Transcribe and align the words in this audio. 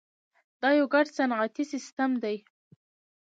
دا 0.61 0.69
یو 0.79 0.87
ګډ 0.93 1.05
صنعتي 1.17 1.63
سیستم 1.73 2.09
دی. 2.23 2.37